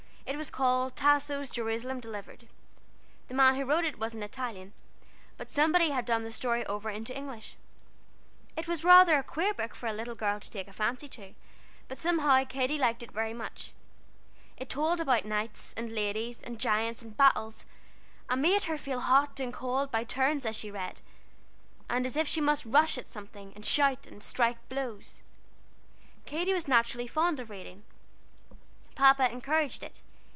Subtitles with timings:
[0.23, 2.47] It was called Tasso's Jerusalem Delivered.
[3.27, 4.71] The man who wrote it was an Italian,
[5.35, 7.57] but somebody had done the story over into English.
[8.55, 11.33] It was rather a queer book for a little girl to take a fancy to,
[11.89, 13.73] but somehow Katy liked it very much.
[14.55, 17.65] It told about knights, and ladies, and giants, and battles,
[18.29, 21.01] and made her feel hot and cold by turns as she read,
[21.89, 25.21] and as if she must rush at something, and shout, and strike blows.
[26.25, 27.83] Katy was naturally fond of reading.
[28.95, 30.01] Papa encouraged it.